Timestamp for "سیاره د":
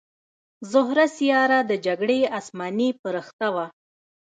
1.17-1.71